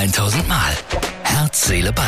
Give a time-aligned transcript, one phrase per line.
[0.00, 0.72] 1000 Mal.
[1.24, 2.06] Herz, Seele, Ball.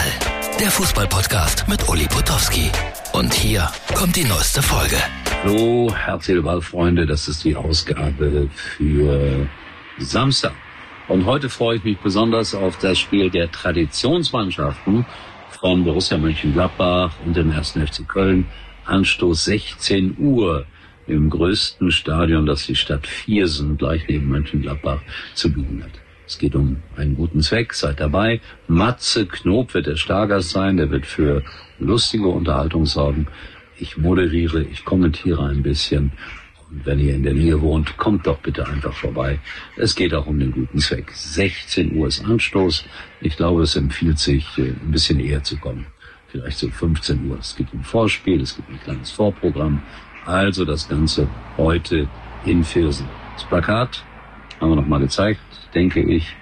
[0.58, 2.70] Der Fußballpodcast mit Uli Potowski.
[3.12, 4.96] Und hier kommt die neueste Folge.
[5.44, 7.04] Hallo, Herz, Seele, Ball, Freunde.
[7.04, 9.46] Das ist die Ausgabe für
[9.98, 10.54] Samstag.
[11.06, 15.04] Und heute freue ich mich besonders auf das Spiel der Traditionsmannschaften
[15.50, 17.72] von Borussia Mönchengladbach und dem 1.
[17.72, 18.46] FC Köln.
[18.86, 20.64] Anstoß 16 Uhr
[21.06, 25.00] im größten Stadion, das die Stadt Viersen gleich neben Mönchengladbach
[25.34, 26.00] zu bieten hat.
[26.26, 28.40] Es geht um einen guten Zweck, seid dabei.
[28.68, 31.42] Matze Knob wird der Stargast sein, der wird für
[31.78, 33.26] lustige Unterhaltung sorgen.
[33.78, 36.12] Ich moderiere, ich kommentiere ein bisschen.
[36.70, 39.40] Und wenn ihr in der Nähe wohnt, kommt doch bitte einfach vorbei.
[39.76, 41.10] Es geht auch um den guten Zweck.
[41.12, 42.84] 16 Uhr ist Anstoß.
[43.20, 45.86] Ich glaube, es empfiehlt sich, äh, ein bisschen eher zu kommen.
[46.28, 47.38] Vielleicht so 15 Uhr.
[47.38, 49.82] Es gibt ein Vorspiel, es gibt ein kleines Vorprogramm.
[50.24, 51.28] Also das Ganze
[51.58, 52.08] heute
[52.46, 53.06] in Viersen.
[53.34, 54.02] Das Plakat
[54.62, 55.40] haben wir noch mal gezeigt,
[55.74, 56.36] denke ich.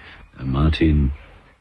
[0.45, 1.11] Martin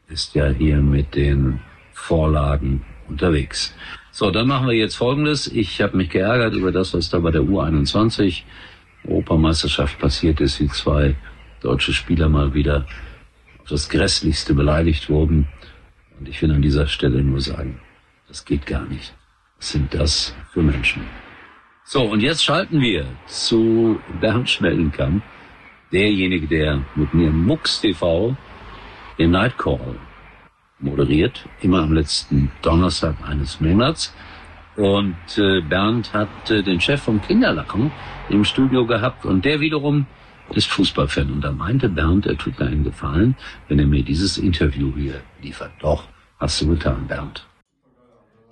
[0.08, 1.60] ist ja hier mit den
[1.94, 3.74] Vorlagen unterwegs.
[4.10, 5.46] So, dann machen wir jetzt Folgendes.
[5.46, 8.42] Ich habe mich geärgert über das, was da bei der U21
[9.08, 11.16] Europameisterschaft passiert ist, wie zwei
[11.62, 12.84] deutsche Spieler mal wieder
[13.62, 15.48] auf das Grässlichste beleidigt wurden.
[16.18, 17.80] Und ich will an dieser Stelle nur sagen,
[18.28, 19.14] das geht gar nicht.
[19.56, 21.02] Was sind das für Menschen?
[21.84, 25.22] So, und jetzt schalten wir zu Bernd Schmellenkamp,
[25.92, 28.36] derjenige, der mit mir Mux TV
[29.18, 29.96] den Nightcall
[30.78, 34.14] moderiert, immer am letzten Donnerstag eines Monats.
[34.76, 37.90] Und äh, Bernd hat äh, den Chef vom Kinderlachen
[38.30, 40.06] im Studio gehabt und der wiederum
[40.54, 41.30] ist Fußballfan.
[41.30, 43.36] Und da meinte Bernd, er tut mir einen Gefallen,
[43.68, 45.72] wenn er mir dieses Interview hier liefert.
[45.80, 46.04] Doch,
[46.38, 47.46] hast du getan, Bernd.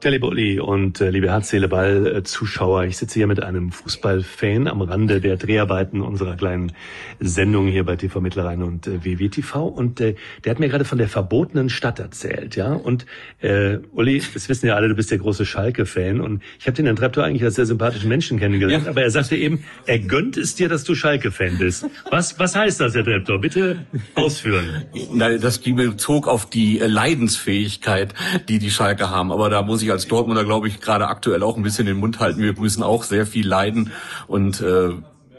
[0.05, 3.43] Der liebe Uli und äh, liebe Herz, Seele, Ball äh, Zuschauer, ich sitze hier mit
[3.43, 6.71] einem Fußballfan am Rande der Dreharbeiten unserer kleinen
[7.19, 10.99] Sendung hier bei TV Mittlerrhein und äh, WWTV und äh, der hat mir gerade von
[10.99, 13.07] der verbotenen Stadt erzählt, ja und
[13.41, 16.87] äh, Uli, das wissen ja alle, du bist der große Schalke-Fan und ich habe den
[16.87, 18.91] Entreptor eigentlich als sehr sympathischen Menschen kennengelernt, ja.
[18.91, 21.87] aber er sagte eben, er gönnt es dir, dass du Schalke-Fan bist.
[22.09, 23.41] Was, was heißt das, Herr Entreptor?
[23.41, 23.85] Bitte
[24.15, 24.85] ausführen.
[25.13, 28.15] Nein, das ging bezog auf die äh, Leidensfähigkeit,
[28.49, 31.43] die die Schalke haben, aber da muss ich ich als Dortmunder, glaube ich, gerade aktuell
[31.43, 32.41] auch ein bisschen den Mund halten.
[32.41, 33.93] Wir müssen auch sehr viel leiden
[34.27, 34.91] und äh,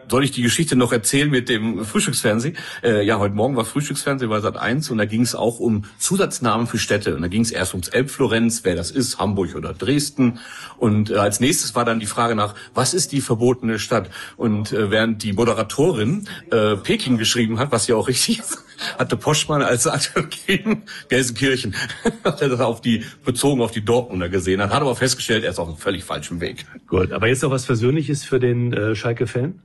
[0.10, 2.58] soll ich die Geschichte noch erzählen mit dem Frühstücksfernsehen?
[2.84, 5.84] Äh, ja, heute Morgen war Frühstücksfernsehen bei Sat 1 und da ging es auch um
[6.00, 7.16] Zusatznamen für Städte.
[7.16, 10.40] Und da ging es erst ums Elbflorenz, wer das ist, Hamburg oder Dresden.
[10.78, 14.10] Und äh, als nächstes war dann die Frage nach, was ist die verbotene Stadt?
[14.36, 18.64] Und äh, während die Moderatorin äh, Peking geschrieben hat, was ja auch richtig ist,
[18.98, 21.76] hatte Poschmann als Antwort gegeben, Gelsenkirchen.
[22.24, 25.52] hat er das auf die, bezogen auf die Dortmunder gesehen hat, hat aber festgestellt, er
[25.52, 26.66] ist auf einem völlig falschen Weg.
[26.88, 29.62] Gut, aber jetzt noch was Persönliches für den äh, Schalke-Fan?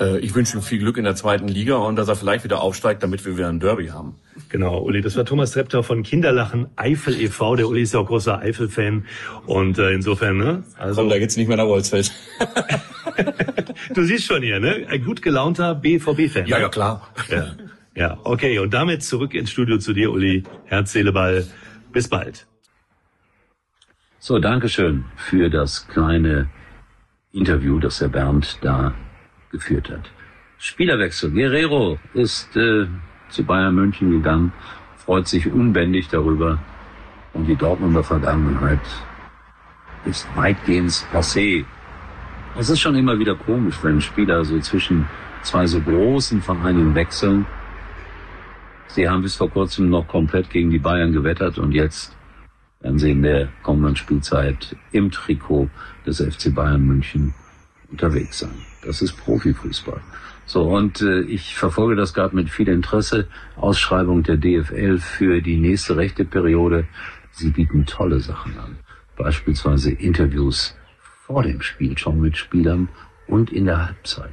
[0.00, 2.60] Äh, ich wünsche ihm viel Glück in der zweiten Liga und dass er vielleicht wieder
[2.60, 4.16] aufsteigt, damit wir wieder ein Derby haben.
[4.48, 7.56] Genau, Uli, das war Thomas Treptow von Kinderlachen Eifel e.V.
[7.56, 9.06] Der Uli ist ja auch großer Eifel-Fan
[9.46, 10.64] und äh, insofern, ne?
[10.76, 12.12] Also Komm, da geht's nicht mehr nach Wolfsfeld.
[13.94, 14.86] du siehst schon hier, ne?
[14.88, 16.46] Ein gut gelaunter BVB-Fan.
[16.46, 17.08] Ja, ja, klar.
[17.30, 17.54] Ja.
[17.94, 18.58] Ja, okay.
[18.58, 20.42] Und damit zurück ins Studio zu dir, Uli.
[20.66, 21.46] Herz, Seele, Ball.
[21.92, 22.46] Bis bald.
[24.18, 26.48] So, Dankeschön für das kleine
[27.32, 28.94] Interview, das der Bernd da
[29.50, 30.10] geführt hat.
[30.58, 31.30] Spielerwechsel.
[31.30, 32.86] Guerrero ist äh,
[33.28, 34.52] zu Bayern München gegangen,
[34.96, 36.58] freut sich unbändig darüber.
[37.34, 38.80] Und die Dortmunder Vergangenheit
[40.04, 41.64] ist weitgehend passé.
[42.56, 45.06] Es ist schon immer wieder komisch, wenn Spieler so zwischen
[45.42, 47.46] zwei so großen Vereinen wechseln.
[48.94, 52.16] Sie haben bis vor kurzem noch komplett gegen die Bayern gewettert und jetzt
[52.80, 55.68] werden sie in der kommenden Spielzeit im Trikot
[56.06, 57.34] des FC Bayern München
[57.90, 58.54] unterwegs sein.
[58.84, 60.00] Das ist Profifußball.
[60.46, 63.26] So, und äh, ich verfolge das gerade mit viel Interesse.
[63.56, 66.86] Ausschreibung der DFL für die nächste rechte Periode.
[67.32, 68.78] Sie bieten tolle Sachen an.
[69.16, 70.76] Beispielsweise Interviews
[71.26, 72.88] vor dem Spiel schon mit Spielern
[73.26, 74.30] und in der Halbzeit.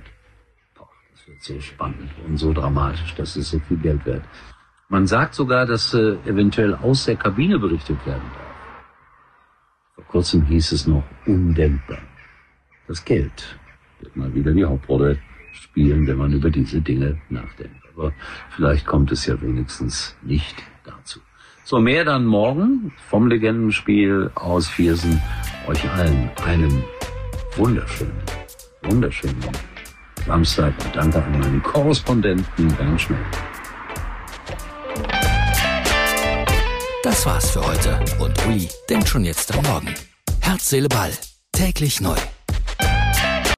[1.31, 3.15] Wird so spannend und so dramatisch.
[3.15, 4.23] Das ist so viel Geld wert.
[4.89, 8.55] Man sagt sogar, dass äh, eventuell aus der Kabine berichtet werden darf.
[9.95, 11.99] Vor kurzem hieß es noch undenkbar.
[12.87, 13.57] Das Geld
[14.01, 15.19] wird mal wieder die Hauptrolle
[15.53, 17.81] spielen, wenn man über diese Dinge nachdenkt.
[17.93, 18.11] Aber
[18.49, 21.21] vielleicht kommt es ja wenigstens nicht dazu.
[21.63, 25.21] So, mehr dann morgen vom Legendenspiel aus Viersen.
[25.67, 26.83] Euch allen einen
[27.55, 28.19] wunderschönen,
[28.83, 29.39] wunderschönen
[30.25, 33.25] Samstag und danke an meinen Korrespondenten Bernd Schnell.
[37.03, 39.93] Das war's für heute und Uli denkt schon jetzt am Morgen.
[40.39, 41.11] Herz, Seele, Ball.
[41.51, 42.15] Täglich neu.